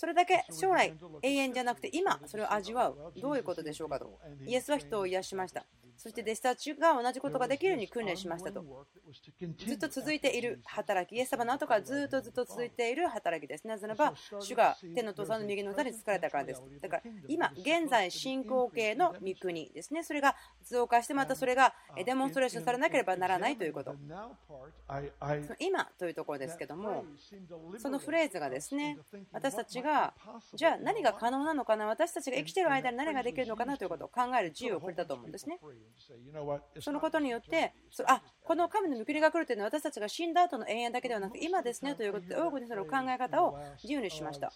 [0.00, 3.12] それだけ将来永遠じゃなくて今それを味わう。
[3.20, 4.18] どういうことでしょうかと。
[4.46, 5.66] イエスは人を癒しました。
[5.98, 8.64] そして弟子たちが同じことができるように訓練しましたと。
[9.58, 11.14] ずっと続いている働き。
[11.14, 13.66] イエス様の後からずっとずっと続いている働きです。
[13.66, 16.62] なぜならば主が天の父さんの右の座に疲れたからです。
[16.80, 20.02] だから今現在進行形の御国ですね。
[20.02, 20.34] それが
[20.64, 21.74] 増加してまたそれが
[22.06, 23.94] デモンストレーションされなければならないということ。
[25.58, 27.04] 今というところですけども
[27.76, 28.96] そのフレーズがですね
[29.32, 30.14] 私たちがが、
[30.54, 35.58] じゃあ何が可能なのかな、私たちが生きている間に何ができるのかなということを考える自由をくれたと思うんですね。
[36.80, 37.72] そのことによって、
[38.06, 44.52] あこの神の御国が来るというのは私たちが死んだ後の永遠だけではなく今ですねということで、多くのその考え方を自由にしました。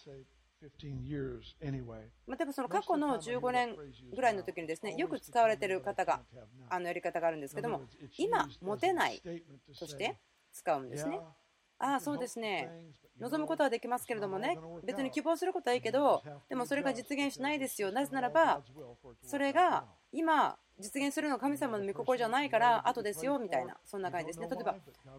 [2.25, 3.75] まあ、でもその過去の15年
[4.15, 6.21] ぐらいの時にですねよく使われている方が
[6.69, 7.81] あのやり方があるんですけども
[8.17, 9.21] 今持てない
[9.77, 10.17] として
[10.53, 11.19] 使うんですね。
[11.79, 12.69] ああ、そうですね。
[13.19, 17.91] 望むことはできますけれどもね、別に希望することはいいけど、でもそれが実現しないですよ。
[17.91, 18.61] なぜならば、
[19.23, 24.47] それが今、実現するのは神様の御心じゃないから後ですよみたいなそんな感じですね。
[24.49, 24.75] 例えば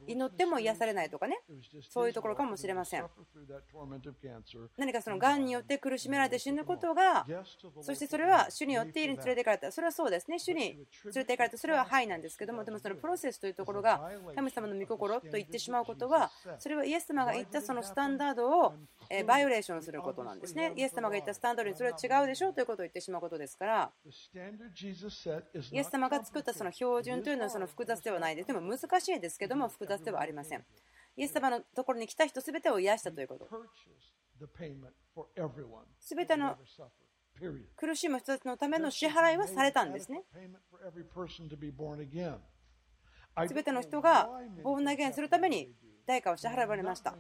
[0.07, 1.41] 祈っても癒されないとかね。
[1.89, 3.05] そういうところかもしれません。
[4.77, 7.27] 何かそのがんによって苦しめられて死ぬことが
[7.81, 9.73] そしてそれは主によって家に連れて行かれた。
[9.73, 10.39] それはそうですね。
[10.39, 18.75] 主に連れて行かれたそれははいなんですけどもでもそのプロセスというところが神様の御心と言ってしまうことはそれはイエス様が言ったそのスタンダードを
[19.27, 20.73] バイオレーションすることなんですね。
[20.77, 23.91] イエス様が言ったスタンダードにそれは違うでしょうということを言ってしまうことですから。
[25.73, 28.47] イエス様が作ったその標準というのはその複雑ではないです。
[28.49, 30.65] でも難しいですけども複雑ではありません。
[31.17, 33.49] イエス様のところに来た人すべてを癒したということ。
[35.99, 36.57] すべての
[37.77, 40.25] 苦しむ人たちのための支払いはされたんですね。
[43.47, 44.31] すべての人が
[44.63, 45.75] ボーナゲンするために
[46.07, 47.15] 代価を支払われました。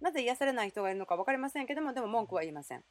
[0.00, 2.84] なぜ癒されない人がいるのか分かりませんけども、でも文句は言いません。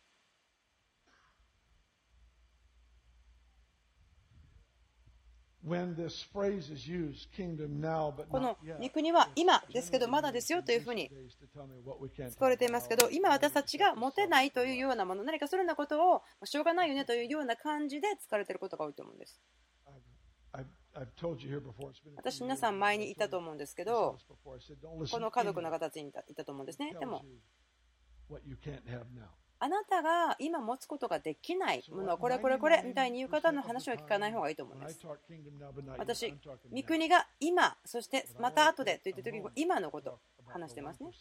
[8.29, 11.11] この御国は今ですけど、まだですよというふうに
[12.31, 19.39] 使われていますけど、今私たちが持てないというようなもの、何かそのようなことをしょうがないよねというような感じで使われていることが多いと思うんです。
[22.15, 24.17] 私、皆さん前にいたと思うんですけど、
[25.09, 26.95] この家族の形にいたと思うんですね。
[26.99, 27.23] でも
[29.63, 34.99] あなたが今持つことができないものはこれこれこれみたいに言う方の話は聞かない方がいいと思います。
[35.99, 36.33] 私、
[36.71, 41.11] 三国が今、そしてまた後でと言った時に今のこと話してますね。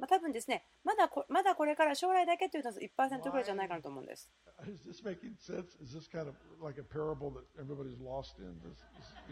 [0.00, 4.32] まあ、多分ですね、まだこまだこれから将来だけというと1%ぐらいじゃないかなと思うんです。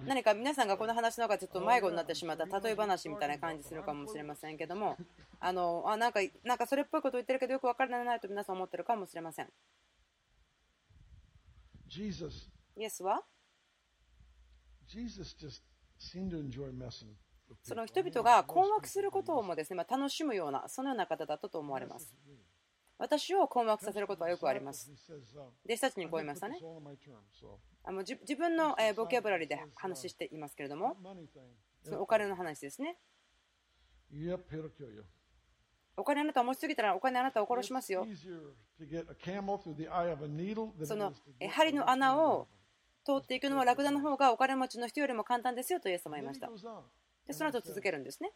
[0.06, 4.98] 何か皆さんがこの話の中でちょっと迷子になってしまった例え話みたいな感じするかもしれませんけども、
[5.40, 9.50] あのあなんかなんかそれっぽいことを言ってるけどよく分からないと皆さん思ってるかもしれません。
[12.76, 13.24] イエスは
[17.62, 22.14] その人々が困惑することもですね、まあ、楽しむような、そのような方だったと思われます。
[22.98, 24.90] 私を困惑させることはよくあります。
[25.64, 26.58] 弟子たちにこう言いましたね。
[27.84, 30.96] あの自分のボキャブラリーで話していますけれども、
[31.84, 32.98] そのお金の話ですね。
[35.96, 38.04] お金あなたを持ちすぎたらお金あなたを殺しますよ。
[40.86, 41.12] その
[41.50, 42.48] 針の穴を
[43.04, 46.48] 通っていくのはラクダの方がお金持ちの人よりも簡単ですよとイエス様は言いました。
[47.28, 48.32] でその後続けるんですね。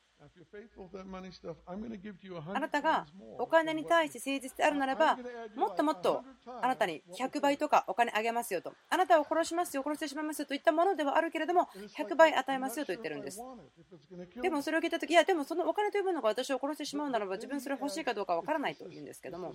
[2.54, 3.06] あなたが
[3.38, 5.16] お金に対して誠実であるならば、
[5.56, 6.22] もっともっと
[6.60, 8.74] あなたに100倍とかお金あげますよと。
[8.90, 13.40] あなたを殺しますよ、殺してしまいますよといったものではあるけれども、100倍与えますよと言ってるんです。
[14.42, 19.54] でもそれを聞いたとき、いや、でもそのお金というものが私を殺してしまうならば、自分それ欲しいかどうかわからないと言うんですけども、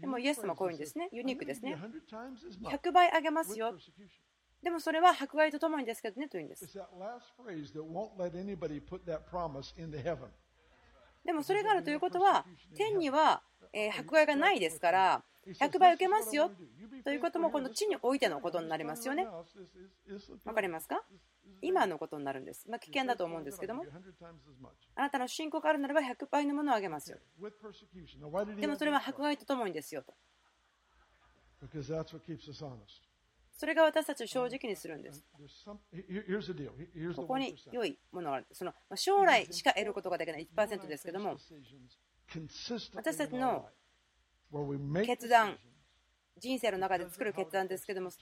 [0.00, 1.76] でもイエス様はこういうんですね、ユニークですね。
[2.62, 3.76] 100倍あげますよ。
[4.62, 6.66] でもそれは迫害とともにですけどねというんです。
[11.24, 13.42] でもそれがあるということは、天には
[13.98, 16.50] 迫害がないですから、100倍受けますよ
[17.04, 19.26] ということも、この地においてのことになりますよね。
[20.44, 21.02] わかりますか？
[21.60, 22.68] 今のことになるんです。
[22.68, 23.84] まあ、危険だと思うんですけども、
[24.94, 27.18] あなたの信仰があるならば100倍のものをあげますよ。
[28.60, 30.14] でもそれは迫害とともにですよと。
[33.58, 35.26] それが私たちを正直にするんです。
[37.16, 38.46] ここに良いものがある。
[38.52, 41.36] その将来しか得ることができない1%ですけども、
[42.94, 43.68] 私たちの
[45.04, 45.58] 決断、
[46.38, 48.20] 人生の中で作る決断ですけども、そ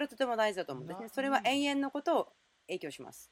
[0.00, 1.08] れはとても大事だと思うんですね。
[1.08, 2.32] それは永遠のことを
[2.66, 3.30] 影響します。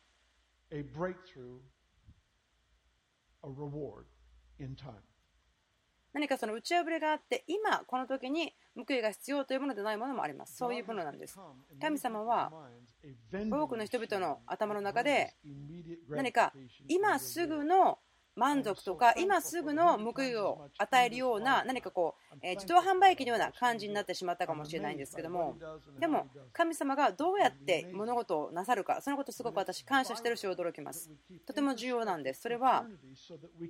[6.13, 10.57] 何かその打ち破りがあって、今この時に報いが必要というものでないものもあります。
[10.57, 11.39] そういうものなんです。
[11.81, 12.53] 神様は
[13.33, 15.35] 多くの人々の頭の中で
[16.09, 16.53] 何か
[16.89, 17.99] 今すぐの
[18.35, 25.57] 満足とか今すぐの報いを与えるような何かこう、え自動販売機のような感じになってしまったかもしれないんですけども
[26.01, 31.11] でも神様がどうやって物事をなさるかそのことすごく私感謝してるし驚きます
[31.47, 32.87] とても重要なんですそれは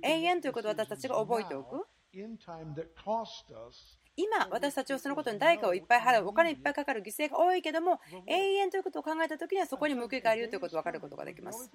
[0.01, 1.85] 永遠ということを私たちが覚えておく
[4.15, 11.71] 今、私たちはそのことに代価をいっぱい払う、お金いっぱいかかる犠牲が多いけども、永遠ということを考えたときには、そこに報いがあるよということを分かることができます。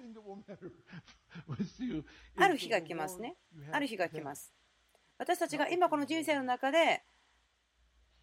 [2.37, 3.35] ある日が来ますね。
[3.71, 4.53] ある日が来ます。
[5.17, 7.03] 私たちが今この人生の中で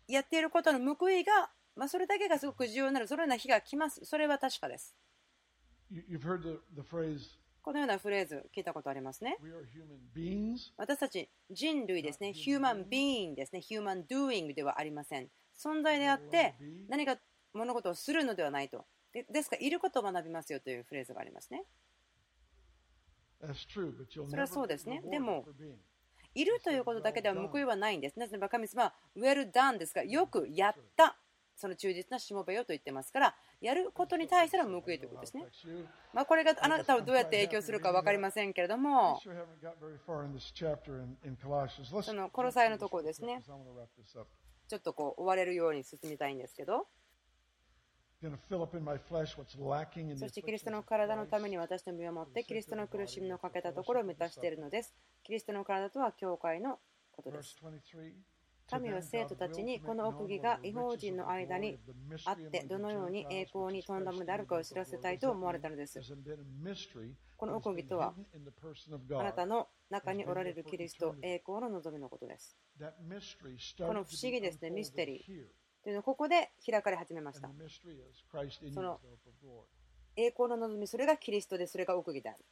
[0.08, 4.04] やっていることの報いが、まあ、それだけがすごく重要になる、そのような日が来ます。
[4.04, 4.94] それは確かです。
[7.66, 9.38] このようなフレーズ聞いたことありますね。
[10.76, 12.32] 私たち人類ですね。
[12.32, 13.60] ヒューマンビーンですね。
[13.60, 15.26] ヒューマンドゥーイングではありません。
[15.58, 16.54] 存在であって
[16.88, 17.18] 何か
[17.52, 18.84] 物事をするのではないと。
[19.12, 19.56] ですか？
[19.56, 21.64] ら、いることを学びますよというフレーズがありますね。
[23.40, 25.02] それはそうですね。
[25.10, 25.44] でも、
[26.36, 28.16] いるということだけでは報いはないんです。
[28.16, 31.16] なぜならば神様は、ウェルダンですが、よくやった
[31.56, 35.46] その忠実なしもべよと言ってますから、やることに対しての報いということですね。
[36.12, 39.18] まあ、これがあなたをどうやって影響するか分かりませんけれども、
[42.02, 43.42] そのコロサイのところですね、
[44.68, 46.86] ちょっとこう追われるように進みたいんですけど、
[50.18, 54.94] そしてキリストの体のために私の身をもって、キリストの苦しみのかけたところを満たしているのです。
[55.22, 56.78] キリストの体とは教会の
[57.12, 57.56] ことです。
[58.68, 61.78] 神は生徒たちにこの奥義が違法人の間に
[62.24, 66.00] あってどのように栄光に富んだものであるかを知らせたいと思われたのです。
[67.36, 68.14] この奥義とは
[69.18, 72.56] あなたの中におられるキリスト栄光の望みのことです。
[73.86, 77.48] この不思議ですね、ミステリーというのはここで開かれ始めました。
[78.74, 79.00] その
[80.16, 82.44] 栄光の望み、それがキリストで、それが奥義である。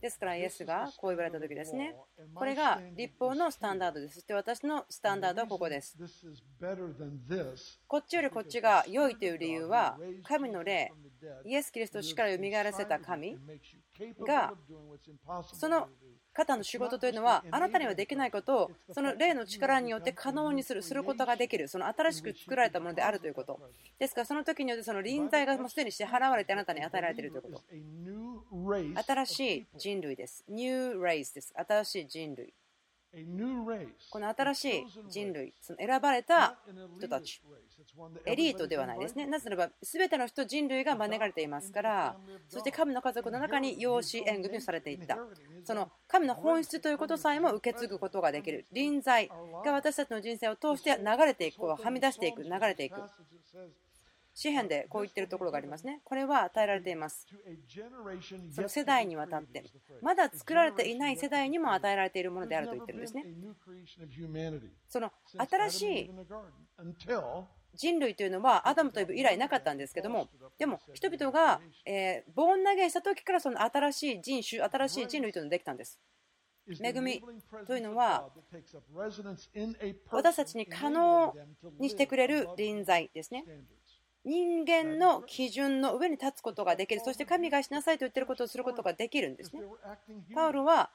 [0.00, 1.94] ですから、イエスがこう言われた時ですね。
[2.34, 4.14] これが立法のスタンダードです。
[4.14, 5.96] そして私のスタンダードはここです。
[7.86, 10.92] こっちよりこっちが良いという理由は、神の霊、
[11.44, 13.38] イエス・キリストを死から蘇らせた神
[14.26, 14.54] が、
[15.52, 15.88] その
[16.32, 23.60] 方の仕事というのは、あなたにはできないことを、その霊の力によって可能にする、することができる、その新しく作られたものであるということ。
[23.98, 27.62] ですから、その時によってその臨在がもうすでに支払われてあなたに与えられているということ。
[29.06, 30.44] 新しい人類です。
[30.48, 31.52] ニューレイスです。
[31.56, 32.54] 新しい人類。
[34.10, 36.56] この新しい人類、その選ばれた
[36.98, 37.42] 人たち、
[38.24, 39.26] エリートではないですね。
[39.26, 42.16] なぜならば、全ての人、人類が招かれていますから、
[42.48, 45.18] そして神の家族の中に養子縁組をされていった。
[45.64, 48.64] その神の本質ということさえも受け継ぐことができる。
[48.72, 49.28] 臨在
[49.64, 53.00] が私たちの人生を通して流れていく、はみ出していく、流れていく。
[54.34, 56.00] 詩篇でこう言ってるところがありますね。
[56.04, 57.26] これは与えられています。
[58.52, 59.64] その世代にわたって、
[60.02, 63.24] まだ作られていない世代にも与えられているものであると言ってるんですね。
[64.88, 66.10] その新しい
[67.74, 70.28] 人類というのはアダムとイブ以来なかったんですけども
[70.58, 76.00] でも人々が、えー、ボーン投げした時からその新しい人種新しい人類というのができたんです
[76.82, 77.22] 恵み
[77.66, 78.28] というのは
[80.10, 81.34] 私たちに可能
[81.78, 83.44] にしてくれる臨在ですね
[84.24, 89.62] 人間の基準の上に立つことができるそして神がしなさいと言っていることをすることができるんですね
[90.34, 90.90] パウロは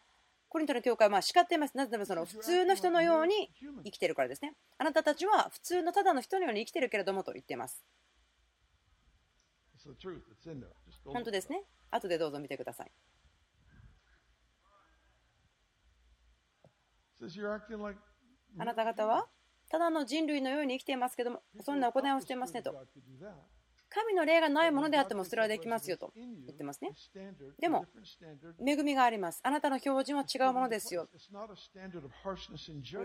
[0.55, 1.75] コリントの教会はま叱っています。
[1.75, 3.51] なぜならその普通の人のように
[3.83, 4.53] 生きているからですね。
[4.77, 7.83] あなたたちは普通のただの人のように生きているけれどもと言っています。
[11.13, 11.63] 本当ですね。
[11.91, 12.91] 後でどうぞ見てください。
[18.57, 19.27] あなた方は？
[19.69, 22.71] ただの人類のように生きていますけども、そんな行いをしていますねと。
[23.87, 26.91] 神の霊がないものであってもそれはできますよと言ってますね。
[27.59, 27.85] でも、
[28.65, 29.39] 恵みがあります。
[29.43, 31.07] あなたの標準は違うものですよ。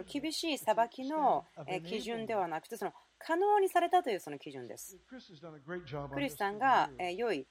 [0.04, 1.44] 厳しい裁きの
[1.86, 2.92] 基準ではなくて、その
[3.22, 4.96] 可能にされたというその基準です。
[5.06, 7.46] クリスさんが良い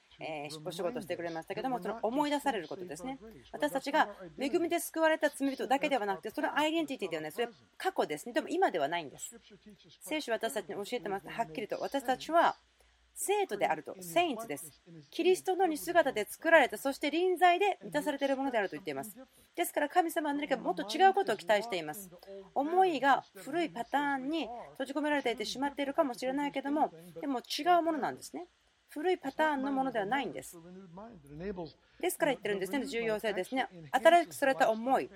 [0.66, 3.20] お仕事をしてくれましたけども、その思い出されることですね。
[3.52, 8.34] 私たちが恵みで救われた罪人だけではなくて、そのアイデンティティではない、それは過去ですね。
[8.34, 9.40] でも今ではないんです。
[10.02, 11.30] 聖書は私たちに教えてます。
[11.30, 12.58] はっきりと私たちは
[13.22, 14.82] 生徒であると、セインツです。
[15.12, 19.18] キリストの似姿で作られた、そして臨在で満たされているものであると言っています。
[19.56, 22.10] ですから神様は何かもっと違うことを期待しています。
[22.56, 28.48] 思いが古いパターンに閉じ込められていてしまっているかもしれないけども、でも違うものなんですね。
[28.88, 30.58] 古いパターンのものではないんです。
[32.00, 33.68] ですから言ってるんですね、重要性ですね。
[33.92, 35.10] 新しくされた思い、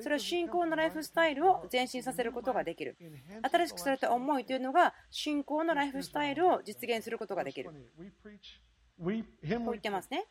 [0.00, 2.96] それは信仰のライフスタイルを前進させることができる。
[3.42, 7.70] 新しくされた思いというのが信仰のライフスタイルを実現することができる。
[9.58, 10.26] こう言ってますね。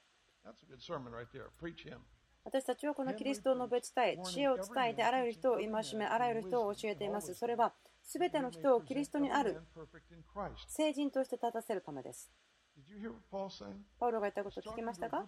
[2.44, 7.36] 私たちはこのキリストを述べ伝え、知恵を伝えてあらゆる人を戒め、あらゆる人を教えています。
[7.36, 9.62] それは全ての人をキリストにある
[10.68, 12.32] 聖人として立たせるためです。
[14.00, 15.26] パウロが言ったことを聞きましたか？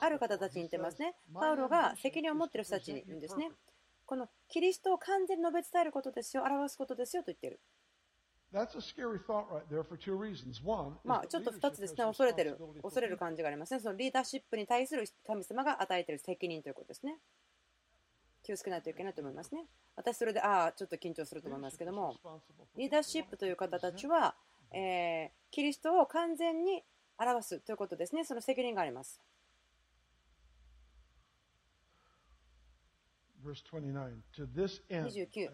[0.00, 1.14] ある方たちに言ってますね。
[1.34, 3.50] パウロが責任を持っている人たちに言うんですね。
[4.06, 7.60] このキリストを完全に述べ伝えることですよ、表すことですよと言っている。
[8.52, 8.66] まあ、
[11.28, 13.78] ちょっと2つですね、恐れてる、恐れる感じがありますね。
[13.78, 17.18] そのリーダーシップに対する神様が与えている責任ということですね。
[18.42, 19.66] 気をつけないといけないと思いますね。
[19.94, 22.16] 私、それで、ああ、ちょっと緊張すると思いますけども、
[22.76, 24.34] リーダーシップという方たちは、
[24.72, 26.84] えー、キリストを完全に
[27.18, 28.24] 表すということですね。
[28.24, 29.20] その責任があります。
[35.08, 35.48] 29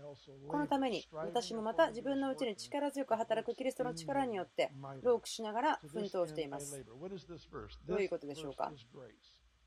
[0.48, 6.84] このために私もまた自分のうちに力強く働くキリストの力によって労苦しながら奮闘しています。
[7.86, 8.72] どういうことでしょうか？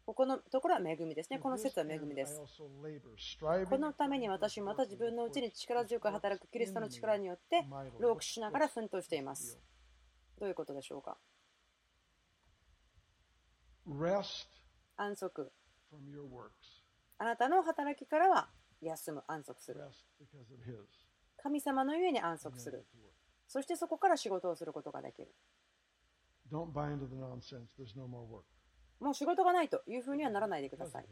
[0.10, 1.38] ここのところは恵みですね。
[1.38, 2.41] この説は恵みです。
[3.70, 7.64] このために私また自分のうちに力強く働くキリストの力によって
[7.99, 9.60] 労苦しながら奮闘しています。
[10.39, 11.16] どういうことでしょうか？
[14.97, 15.51] 安息。
[17.20, 18.49] あなたの働きからは
[18.82, 19.82] 休む、安息する。
[21.43, 22.84] 神様のゆえに安息する。
[23.47, 25.36] そしてそこから仕事をすることができる。
[29.00, 31.06] もう仕事がないというふうにはならないでください。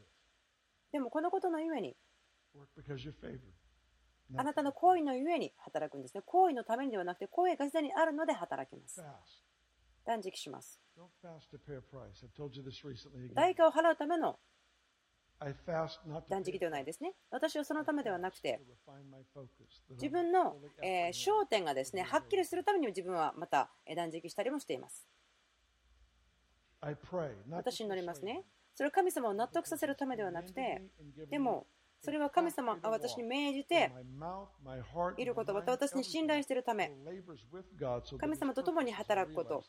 [0.92, 1.96] でもこのことのゆえに、
[4.36, 6.22] あなたの行為のゆえに働くんですね。
[6.26, 9.02] 行為のためにではなくて、行為がすでにあるので働きます。
[10.06, 10.80] 断食します。
[13.36, 14.40] 代価を払うための
[16.30, 17.14] 断食ではないですね。
[17.30, 18.60] 私はそのためではなくて、
[19.92, 25.08] 自分の、え焦点がですね、はっきりするために自分はまた断食したりもしています。
[27.58, 28.44] 私に乗りますね。
[28.76, 30.84] それは神様を納得させるためではなくて、
[31.30, 31.68] でも、
[32.00, 33.92] それは神様が私に命じて
[35.18, 36.92] いることまた私に信頼しているため
[38.20, 39.64] 神様と共に働くこと。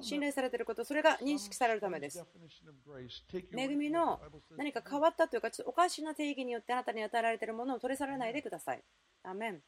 [0.00, 2.24] 信頼されていることそれが認識されるためです。
[3.58, 4.20] 恵みの
[4.56, 8.84] 何か変わったというかちょっとおかしな定義によってあなたに与えられているものを取り去らないでください。
[9.24, 9.62] アメン。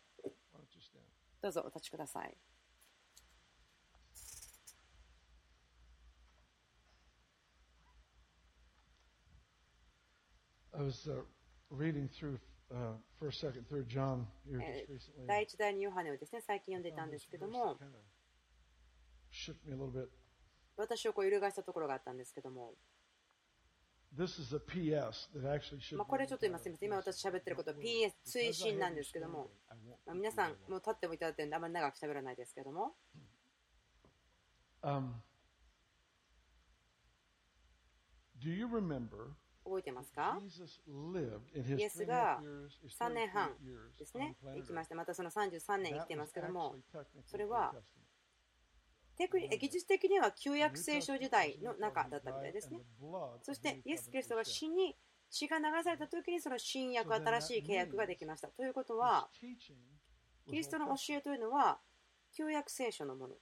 [1.44, 2.34] どうぞお立ちください
[10.76, 11.22] I was uh,
[11.70, 12.38] reading through
[12.74, 15.26] uh, first, second, third John here just recently.
[15.26, 17.76] 第一、第二ヨハネをですね、最近読んでいたんですけども、
[19.32, 20.08] shook me a little bit.
[20.76, 22.74] 私をこう揺るがしたところがあったんですけども、
[24.16, 24.24] ま
[26.02, 29.50] あこれちょっと今すみません、今私喋ってることは PS 推進なんですけども、
[30.06, 32.94] まあ、皆さんもう立ってもいただいてるんであまり長く喋らないですけども。
[34.82, 35.14] Um,
[38.38, 39.34] do you remember
[39.64, 40.38] 覚えてますか？
[41.76, 42.40] イエスが
[43.00, 43.50] 3年半
[43.98, 44.94] ですね、生きました。
[44.94, 46.76] またその33年生きてますけども、
[47.26, 47.74] それは
[49.16, 52.80] テク技術的には旧約聖書時代の中だったみたいですね。
[53.42, 54.96] そしてイエス・キリストが死に
[55.30, 58.48] 血が流された時にその新約、新しい契約ができました。
[58.48, 59.46] ということは、キ
[60.52, 61.80] リストの教えというのは
[62.36, 63.34] 旧約聖書のもの。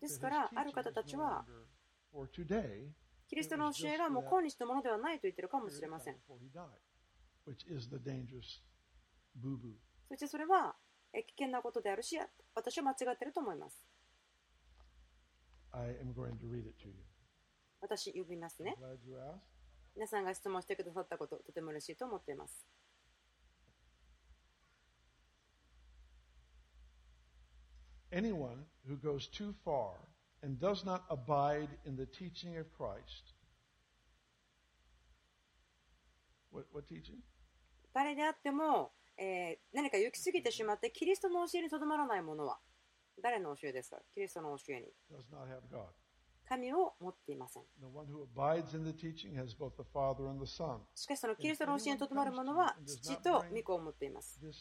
[0.00, 1.46] ですから、ある方たちは、
[3.28, 6.16] キリストの教えがもう今日のものではないと言ってるかもしれません。
[6.20, 6.32] そ
[10.16, 10.76] してそれは
[11.12, 12.18] 危険なことであるし、
[12.54, 13.84] 私は間違っていると思います。
[17.80, 18.76] 私、呼びますね。
[19.96, 22.64] 皆さんが質問してくださったこと、とても嬉しいと思っています。
[28.12, 29.96] Anyone who goes too far
[30.44, 33.32] and does not abide in the teaching of Christ.
[36.52, 37.18] What, what teaching?
[37.94, 42.58] 誰であっても、えー、何か行き過ぎてしまってキリストの教えにとどまらないものは
[43.22, 43.98] 誰の教えですか？
[44.12, 44.88] キリストの教えに。
[46.46, 47.62] 神を持っていません。
[50.94, 54.38] しかしそのキリストの教えにとどまる者は父と御子を持っています。
[54.40, 54.52] この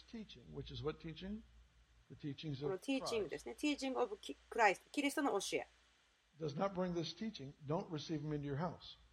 [2.78, 3.56] ティーチングですね。
[3.60, 4.18] ティーチング・オブ・
[4.50, 5.68] クライスト、キリストの教え。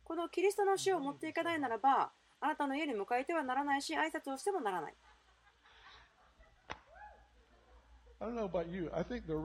[0.04, 4.94] このキリストの教えを持っていかないならば、あなたの家に迎えてはならないし、挨拶をしてもならない。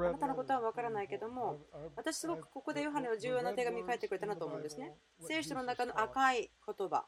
[0.09, 1.59] あなたのことは分からないけども、
[1.95, 4.97] 私すごくここでヨハネは重要な手紙書いてくれたなと思うんですね。
[5.21, 7.05] 聖書の中の赤い言葉。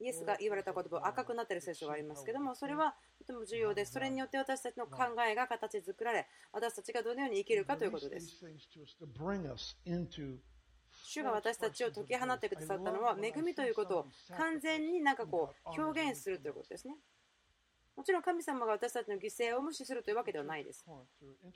[0.00, 3.92] イエスが言われた言葉、赤くなっている聖書がありますけども、それはとても重要です。
[3.92, 8.40] それによって私たちの考えが形作られ、私たちがどのように生きるかということです。
[11.04, 16.96] 主が私たちを解き放ってくださったのは、恵みということを完全になんかこう表現するということですね。
[17.94, 20.86] もちろん神様が私たちの犠牲を無視するというわけではないです。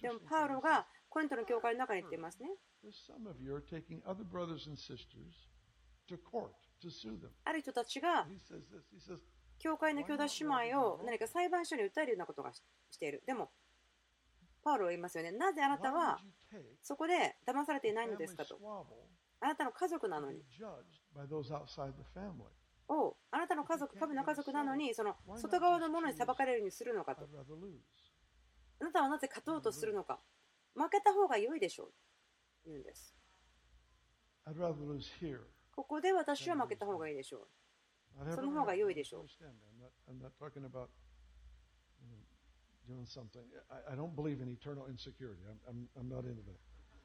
[0.03, 2.51] でも、パウロがコリントの教会の中に言っていますね。
[7.45, 8.27] ある人たちが
[9.59, 13.23] 教会の兄弟姉妹を何か裁判所に訴えるようなことがしている。
[13.27, 13.51] でも、
[14.63, 15.33] パウロは言いますよね。
[15.33, 16.19] なぜあなたは
[16.83, 18.59] そこで騙されていないのですかと。
[19.41, 20.43] あなたの家族なのに。
[22.89, 27.27] をあなたの家族、神の家族なのに、その外側のものに裁かれるようにするのかと。
[28.81, 30.21] あなたはなぜ勝とうとするのか。
[30.75, 31.93] 負けた方が良いでしょう。
[32.67, 33.17] 言うんです。
[35.77, 38.33] ここで私は負けた方がいいでしょう。
[38.35, 39.27] その方が良いでしょう。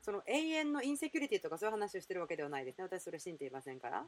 [0.02, 2.84] その永遠のインセキュリティとかそういう話をしてるわけではないですね。
[2.84, 4.06] 私それ信じていませんから。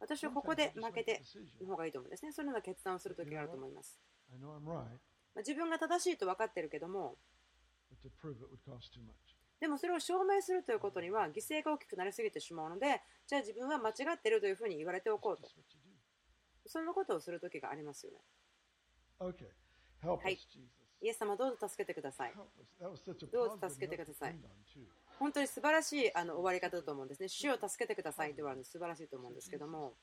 [0.00, 1.22] 私はここで負けて
[1.60, 2.32] の方がいいと思うんですね。
[2.32, 4.00] そのような決断をするときがあると思います。
[5.36, 7.16] 自分が正しいと分かってるけども、
[9.60, 15.48] でもそれを証明するということには犠牲が大きくなりすぎてしまうので、じゃあ自分は間違っているというふうに言われておこうと。
[16.66, 18.18] そんなことをするときがありますよね。
[20.16, 20.38] はい。
[21.02, 22.32] イエス様どうぞ助けてください。
[23.32, 24.36] どうぞ助けてください。
[25.18, 27.28] 本当に素晴らしいあの終わり方だと思うんですね。
[27.28, 29.94] 主を助けてくださいと言われるの素晴らしいと思うんですけども、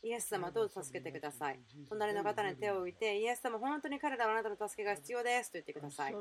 [0.00, 1.58] イエス様どうぞ助けてください。
[1.88, 6.14] 隣の方に手を置いて、イエス様本当に彼らはあなたの助けが必要ですと言ってください。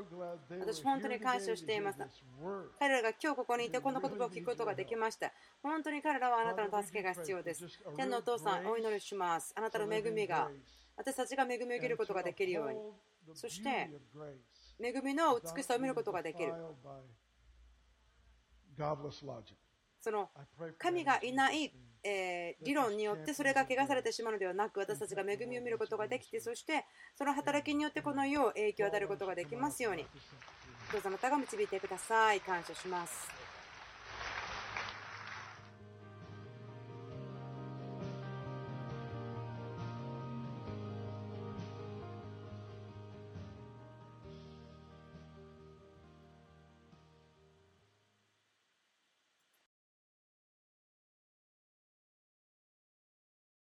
[0.60, 2.00] 私本当に感謝しています。
[2.80, 5.32] 彼らが今日ここにいてこの言葉を聞くことができました。
[5.62, 7.68] 本当に彼らはあなたの助けが必要です。
[7.96, 9.54] 天のお父さん、お祈りします。
[9.56, 10.50] あなたの恵みが
[10.96, 12.80] 私たちが恵みを受けることができるように。
[13.36, 13.92] そして、
[14.80, 16.52] 恵みの美しさを見ることができる。
[20.08, 20.30] その
[20.78, 26.86] 神がいない、え理論によってそれが汚されてしまうのではなく私たちが恵みを見ることができてそして
[27.18, 30.06] その働きによってこの世を影響を与えることができますように。
[30.94, 32.40] どうぞあなたが導いてください。
[32.40, 33.37] 感謝します